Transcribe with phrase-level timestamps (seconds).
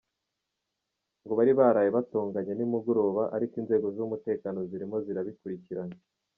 [1.23, 5.95] Ngo bari baraye batonganye nimugoroba ariko inzego z’umutekano zirimo zirabikurikirana.